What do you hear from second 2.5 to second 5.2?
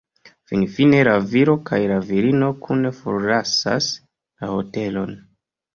kune forlasas la hotelon.